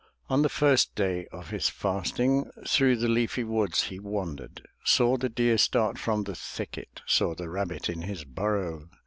[0.31, 5.29] On the first day of his fasting Through the leafy woods he wandered; Saw the
[5.29, 8.89] deer start from the thicket, Saw the rabbit in his burrow.